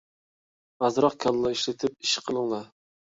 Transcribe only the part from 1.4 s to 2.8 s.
ئىشلىتىپ ئىش قىلىڭلار!